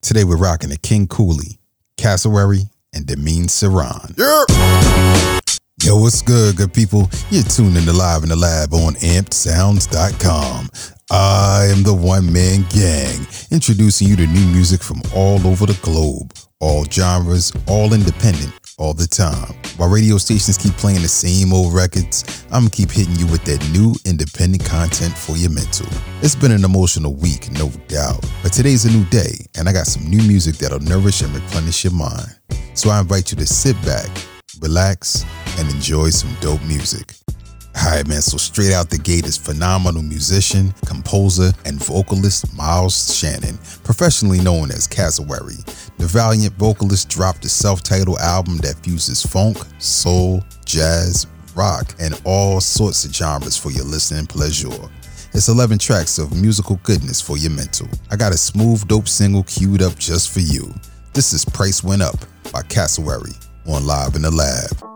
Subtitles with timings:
[0.00, 1.58] Today we're rocking the King Cooley,
[1.96, 2.62] Cassowary,
[2.94, 4.16] and Demin Saran.
[5.82, 7.10] Yo, what's good, good people?
[7.30, 10.70] You're tuned in to Live in the Lab on ampedsounds.com.
[11.10, 15.78] I am the one man gang, introducing you to new music from all over the
[15.82, 19.54] globe, all genres, all independent, all the time.
[19.76, 23.44] While radio stations keep playing the same old records, I'm gonna keep hitting you with
[23.44, 25.86] that new independent content for your mental.
[26.22, 29.86] It's been an emotional week, no doubt, but today's a new day, and I got
[29.86, 32.34] some new music that'll nourish and replenish your mind.
[32.74, 34.08] So I invite you to sit back,
[34.60, 35.24] relax,
[35.58, 37.14] and enjoy some dope music.
[37.78, 43.56] Alright, man, so straight out the gate is phenomenal musician, composer, and vocalist Miles Shannon,
[43.84, 45.64] professionally known as Cassowary.
[45.98, 52.20] The valiant vocalist dropped a self titled album that fuses funk, soul, jazz, rock, and
[52.24, 54.68] all sorts of genres for your listening pleasure.
[55.32, 57.88] It's 11 tracks of musical goodness for your mental.
[58.10, 60.74] I got a smooth, dope single queued up just for you.
[61.12, 62.16] This is Price Went Up
[62.52, 63.34] by Cassowary
[63.66, 64.87] on Live in the Lab.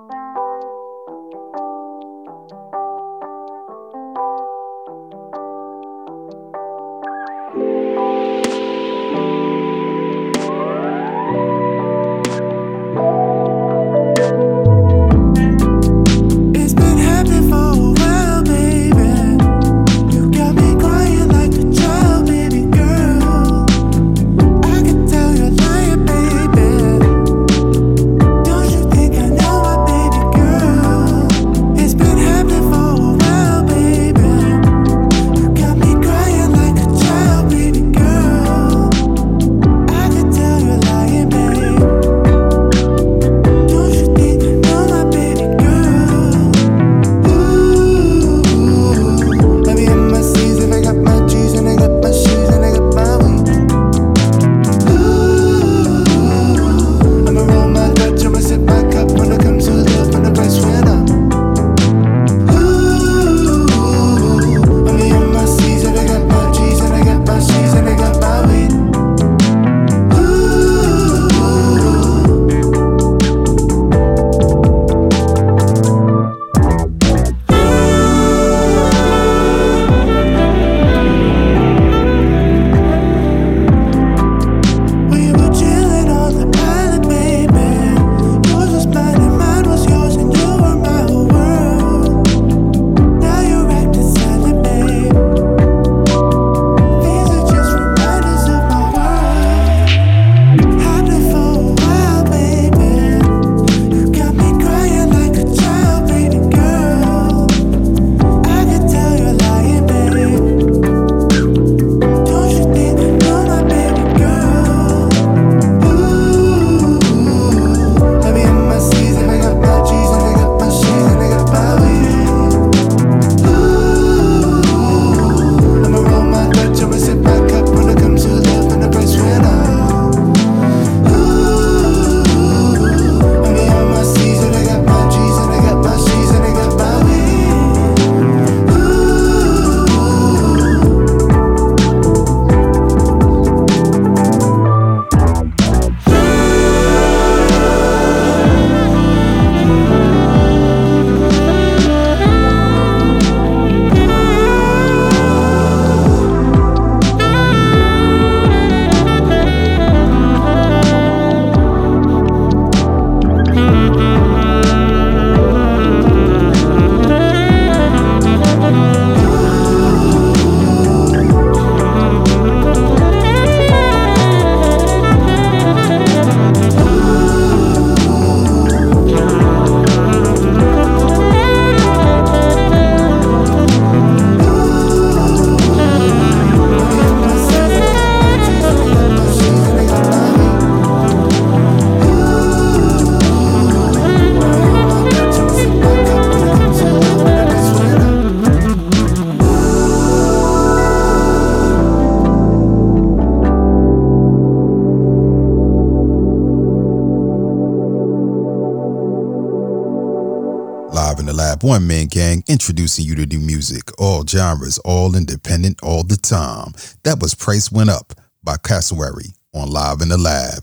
[211.63, 216.73] One Man Gang introducing you to new music, all genres, all independent, all the time.
[217.05, 220.59] That was Price Went Up by Cassowary on Live in the Lab.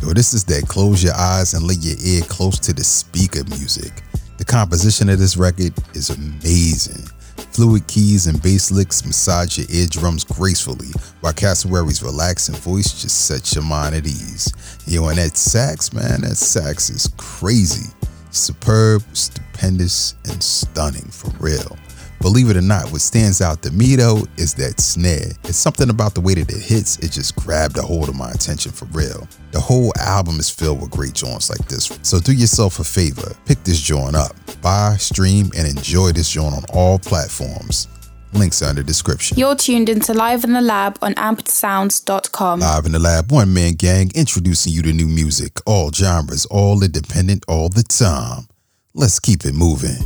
[0.00, 3.42] Yo, this is that close your eyes and lay your ear close to the speaker
[3.48, 3.90] music.
[4.36, 7.04] The composition of this record is amazing.
[7.50, 10.90] Fluid keys and bass licks massage your eardrums gracefully,
[11.22, 14.52] while Cassowary's relaxing voice just sets your mind at ease.
[14.86, 17.92] Yo, and that sax, man, that sax is crazy.
[18.30, 21.76] Superb, stupendous, and stunning for real.
[22.20, 25.30] Believe it or not, what stands out to me though is that snare.
[25.44, 28.30] It's something about the way that it hits, it just grabbed a hold of my
[28.30, 29.28] attention for real.
[29.52, 33.34] The whole album is filled with great joints like this, so do yourself a favor,
[33.46, 37.86] pick this joint up, buy, stream, and enjoy this joint on all platforms.
[38.32, 39.38] Links are in the description.
[39.38, 42.60] You're tuned into Live in the Lab on ampedsounds.com.
[42.60, 46.82] Live in the Lab, one man gang introducing you to new music, all genres, all
[46.82, 48.46] independent, all the time.
[48.94, 49.96] Let's keep it moving.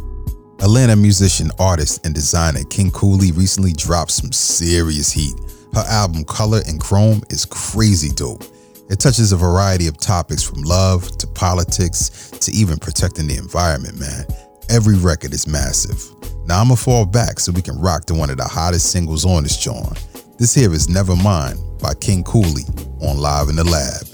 [0.60, 5.34] Atlanta musician, artist, and designer King Cooley recently dropped some serious heat.
[5.74, 8.44] Her album Color and Chrome is crazy dope.
[8.90, 13.98] It touches a variety of topics from love to politics to even protecting the environment,
[13.98, 14.26] man.
[14.70, 16.00] Every record is massive.
[16.46, 19.44] Now I'ma fall back so we can rock to one of the hottest singles on
[19.44, 19.98] this joint.
[20.38, 22.64] This here is Never Mind by King Cooley
[23.00, 24.06] on Live in the Lab.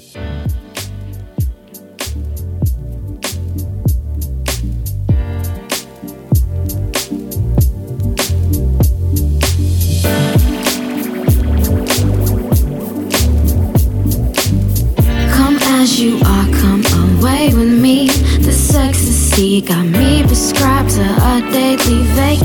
[15.33, 16.85] Come as you are, come
[17.19, 18.09] away with me.
[18.09, 21.05] The ecstasy got me prescribed to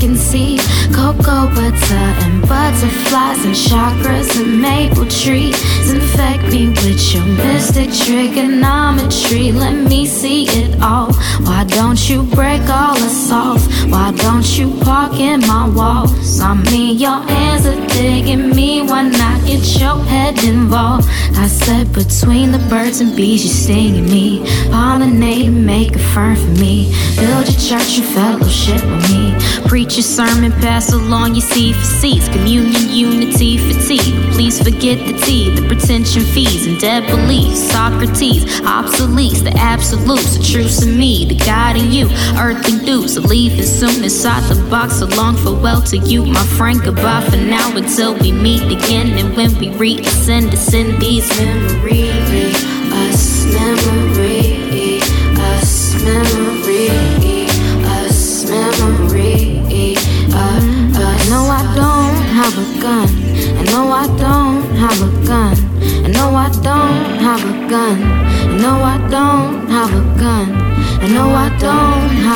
[0.04, 0.58] can see
[1.04, 5.54] Cocoa butter and butterflies and chakras and maple trees.
[5.92, 9.52] Infect me with your mystic trigonometry.
[9.52, 11.12] Let me see it all.
[11.42, 13.62] Why don't you break all us off?
[13.92, 16.40] Why don't you park in my walls?
[16.40, 18.84] I mean, your hands are digging me.
[18.84, 21.10] Why not get your head involved?
[21.36, 24.40] I said between the birds and bees, you're stinging me.
[24.72, 26.94] Pollinate and make a fern for me.
[27.18, 29.36] Build your church and fellowship with me.
[29.68, 32.30] Preach your sermon, pass along your seed for seeds.
[32.30, 34.16] Communion, unity, fatigue.
[34.34, 37.60] Please forget the tea, the pretension fees, and dead beliefs.
[37.72, 42.08] Socrates, obsoletes, the absolutes, the truths of me, the guiding you.
[42.38, 45.00] Earthly dues, leaving soon inside the box.
[45.00, 46.82] So long farewell to you, my friend.
[46.82, 49.18] Goodbye for now until we meet again.
[49.18, 52.56] And when we reascend, ascend these memories.
[52.94, 55.00] Us memory,
[55.38, 56.43] us memory,
[62.44, 63.08] have a gun.
[63.58, 65.56] I know I don't have a gun.
[66.06, 67.98] I know I don't have a gun.
[68.52, 70.48] I know I don't have a gun.
[71.04, 72.33] I know I don't have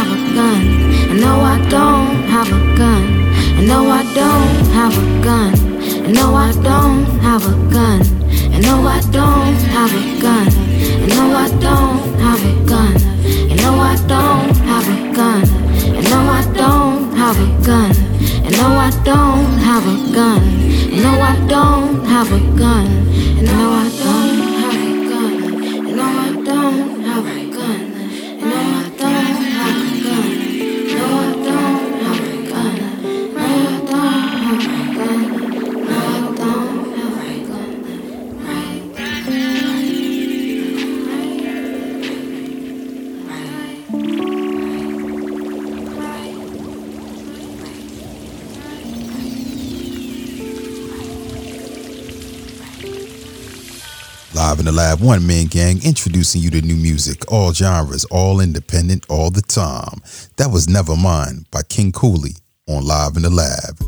[54.68, 59.32] the Lab, one man gang introducing you to new music, all genres, all independent, all
[59.32, 60.02] the time.
[60.36, 62.36] That was Never Nevermind by King Cooley
[62.68, 63.80] on Live in the Lab.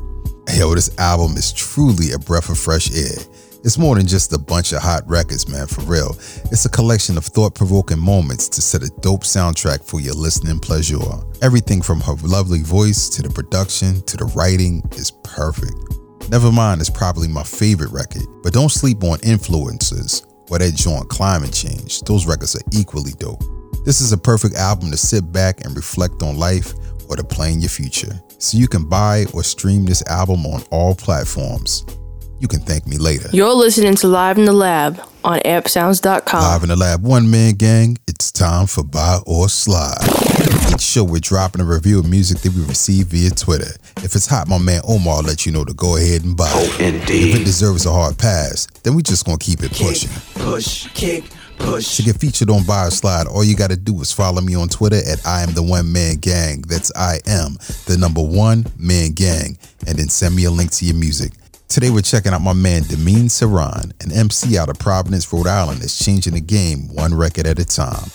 [0.58, 3.20] Yo, this album is truly a breath of fresh air.
[3.66, 6.12] It's more than just a bunch of hot records, man, for real.
[6.50, 10.60] It's a collection of thought provoking moments to set a dope soundtrack for your listening
[10.60, 10.98] pleasure.
[11.42, 15.76] Everything from her lovely voice to the production to the writing is perfect.
[16.32, 21.54] Nevermind is probably my favorite record, but don't sleep on influences or that joint climate
[21.54, 22.02] change.
[22.02, 23.44] Those records are equally dope.
[23.86, 26.74] This is a perfect album to sit back and reflect on life
[27.10, 28.22] or to plan your future.
[28.38, 31.86] So you can buy or stream this album on all platforms.
[32.40, 33.30] You can thank me later.
[33.34, 36.42] You're listening to Live in the Lab on ampedsounds.com.
[36.42, 37.98] Live in the lab, one man gang.
[38.08, 39.98] It's time for buy or slide.
[40.72, 43.72] Each show we're dropping a review of music that we receive via Twitter.
[43.98, 46.50] If it's hot, my man Omar will let you know to go ahead and buy
[46.50, 46.80] it.
[46.80, 47.36] Oh, indeed.
[47.36, 50.10] If it deserves a hard pass, then we just gonna keep it pushing.
[50.36, 51.26] Push, kick,
[51.58, 51.98] push.
[51.98, 54.70] To get featured on Buy or Slide, all you gotta do is follow me on
[54.70, 56.62] Twitter at I am the one man gang.
[56.62, 60.86] That's I am the number one man gang, and then send me a link to
[60.86, 61.34] your music.
[61.70, 65.82] Today we're checking out my man Demean Saran, an MC out of Providence, Rhode Island
[65.82, 68.10] that's changing the game one record at a time.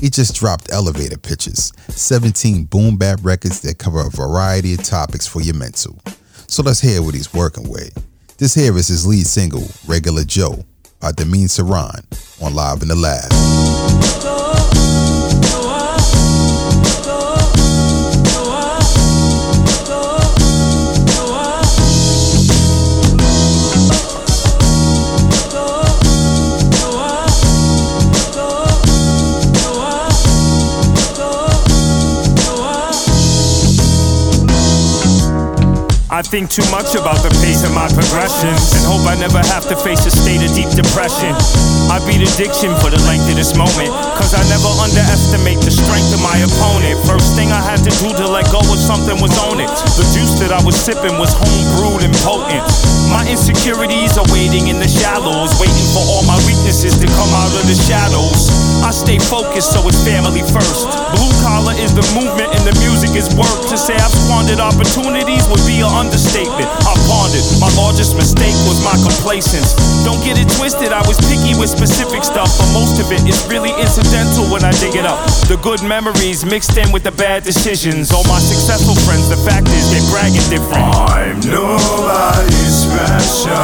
[0.00, 5.26] He just dropped Elevator Pitches, 17 boom bap records that cover a variety of topics
[5.26, 5.98] for your mental.
[6.46, 7.92] So let's hear what he's working with.
[8.38, 10.64] This here is his lead single, Regular Joe,
[11.00, 12.06] by Demean Saran
[12.40, 14.39] on Live in the Lab.
[36.20, 39.64] I think too much about the pace of my progression and hope I never have
[39.72, 41.32] to face a state of deep depression.
[41.88, 43.88] I beat addiction for the length of this moment,
[44.20, 47.00] cause I never underestimate the strength of my opponent.
[47.08, 49.72] First thing I had to do to let go of something was on it.
[49.96, 52.68] The juice that I was sipping was home brewed and potent.
[53.08, 57.48] My insecurities are waiting in the shallows, waiting for all my weaknesses to come out
[57.56, 58.52] of the shadows.
[58.84, 60.84] I stay focused, so it's family first.
[61.16, 63.72] Blue collar is the movement and the music is work.
[63.72, 66.66] To say I've squandered opportunities would be an understatement.
[66.82, 67.46] I pondered.
[67.62, 69.78] My largest mistake was my complacence.
[70.02, 73.38] Don't get it twisted, I was picky with specific stuff, but most of it is
[73.46, 75.22] really incidental when I dig it up.
[75.46, 78.10] The good memories mixed in with the bad decisions.
[78.10, 80.82] All my successful friends, the fact is they bragging different.
[80.82, 83.54] I'm nobody special.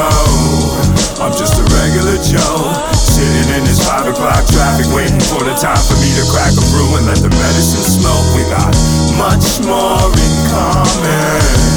[1.19, 2.63] I'm just a regular Joe.
[2.95, 6.63] Sitting in this 5 o'clock traffic, waiting for the time for me to crack a
[6.71, 8.27] brew and let the medicine smoke.
[8.39, 8.71] We got
[9.19, 11.76] much more in common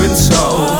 [0.00, 0.72] been told.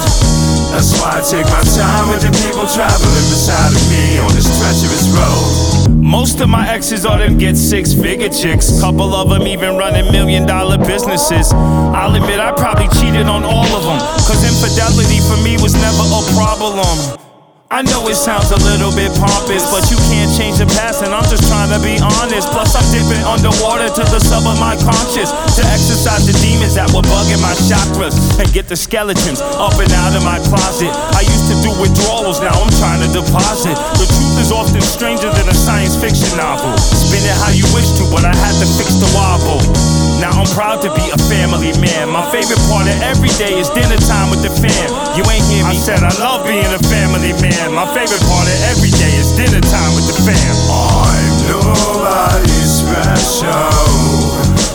[0.73, 4.49] That's why I take my time with the people traveling beside of me on this
[4.57, 5.93] treacherous road.
[6.01, 8.81] Most of my exes are them get six figure chicks.
[8.81, 11.53] Couple of them even running million dollar businesses.
[11.53, 13.99] I'll admit I probably cheated on all of them.
[14.25, 17.30] Cause infidelity for me was never a problem.
[17.71, 21.15] I know it sounds a little bit pompous, but you can't change the past, and
[21.15, 22.51] I'm just trying to be honest.
[22.51, 26.91] Plus, I'm dipping underwater to the sub of my conscious to exercise the demons that
[26.91, 30.91] were bugging my chakras and get the skeletons up and out of my closet.
[31.15, 33.79] I used to do withdrawals, now I'm trying to deposit.
[34.03, 36.75] The truth is often stranger than a science fiction novel.
[36.75, 40.10] Spin it how you wish to, but I had to fix the wobble.
[40.21, 42.13] Now I'm proud to be a family man.
[42.13, 44.89] My favorite part of every day is dinner time with the fam.
[45.17, 45.73] You ain't hear me.
[45.73, 47.73] I said I love being a family man.
[47.73, 50.55] My favorite part of every day is dinner time with the fam.
[50.69, 54.21] I'm nobody special.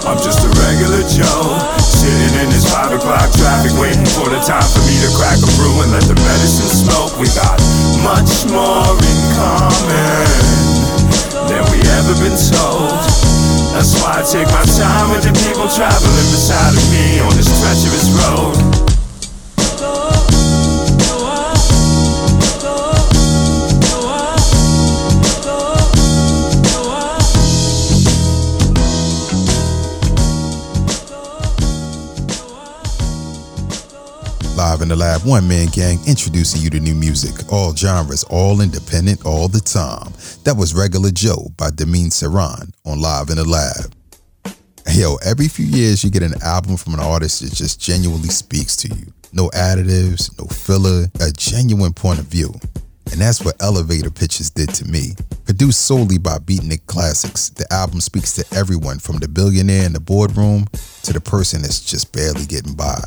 [0.09, 1.61] I'm just a regular Joe.
[1.77, 5.49] Sitting in this 5 o'clock traffic, waiting for the time for me to crack a
[5.61, 7.13] brew and let the medicine smoke.
[7.21, 7.61] We got
[8.01, 10.25] much more in common
[11.53, 13.44] than we ever been told.
[13.75, 17.51] That's why I take my time with the people traveling beside of me on this
[17.59, 18.55] treacherous road.
[34.55, 38.61] Live in the Lab, one man gang introducing you to new music, all genres, all
[38.61, 40.13] independent, all the time.
[40.45, 43.95] That was Regular Joe by Demean Saran on Live in the Lab.
[44.93, 48.75] Yo, every few years you get an album from an artist that just genuinely speaks
[48.75, 49.11] to you.
[49.33, 52.53] No additives, no filler, a genuine point of view.
[53.11, 55.13] And that's what Elevator Pitches did to me.
[55.45, 59.99] Produced solely by Beatnik Classics, the album speaks to everyone from the billionaire in the
[59.99, 60.67] boardroom
[61.01, 63.03] to the person that's just barely getting by.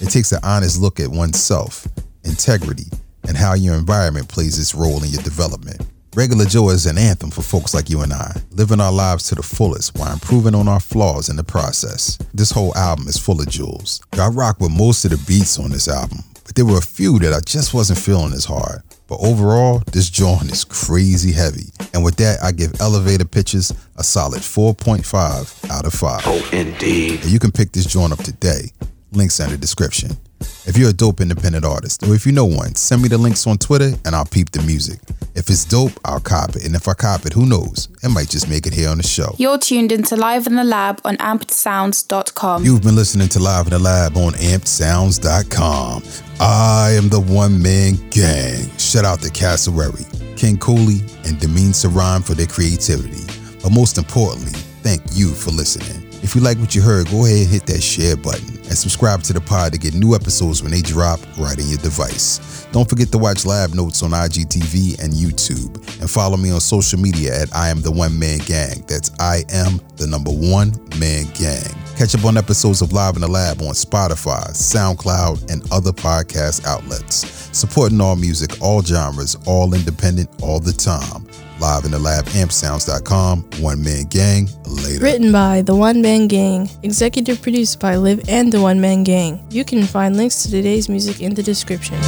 [0.00, 1.86] It takes an honest look at oneself,
[2.24, 2.86] integrity,
[3.28, 5.82] and how your environment plays its role in your development.
[6.14, 9.34] Regular Joe is an anthem for folks like you and I, living our lives to
[9.34, 12.16] the fullest while improving on our flaws in the process.
[12.34, 14.00] This whole album is full of jewels.
[14.12, 17.18] I rock with most of the beats on this album, but there were a few
[17.20, 18.82] that I just wasn't feeling as hard.
[19.06, 21.70] But overall, this joint is crazy heavy.
[21.94, 26.22] And with that, I give Elevator Pitches a solid 4.5 out of 5.
[26.24, 27.20] Oh, indeed.
[27.22, 28.72] And you can pick this joint up today.
[29.12, 30.10] Links in the description.
[30.40, 33.46] If you're a dope independent artist, or if you know one, send me the links
[33.46, 35.00] on Twitter and I'll peep the music.
[35.34, 36.64] If it's dope, I'll cop it.
[36.64, 37.88] And if I cop it, who knows?
[38.02, 39.34] It might just make it here on the show.
[39.38, 42.64] You're tuned into Live in the Lab on ampedsounds.com.
[42.64, 46.02] You've been listening to Live in the Lab on ampedsounds.com.
[46.40, 48.68] I am the one man gang.
[48.78, 50.04] Shout out to Cassowary,
[50.36, 53.24] King Cooley, and Demean Saran for their creativity.
[53.62, 54.52] But most importantly,
[54.82, 56.07] thank you for listening.
[56.22, 59.22] If you like what you heard, go ahead and hit that share button and subscribe
[59.22, 62.66] to the pod to get new episodes when they drop right in your device.
[62.72, 65.76] Don't forget to watch Lab Notes on IGTV and YouTube.
[66.00, 68.84] And follow me on social media at I Am The One Man Gang.
[68.86, 71.72] That's I Am The Number One Man Gang.
[71.96, 76.64] Catch up on episodes of Live in the Lab on Spotify, SoundCloud, and other podcast
[76.66, 77.26] outlets.
[77.56, 81.27] Supporting all music, all genres, all independent, all the time.
[81.60, 83.42] Live in the Lab, ampsounds.com.
[83.60, 84.48] One Man Gang.
[84.64, 85.04] Later.
[85.04, 86.68] Written by The One Man Gang.
[86.82, 89.44] Executive produced by Live and The One Man Gang.
[89.50, 91.98] You can find links to today's music in the description.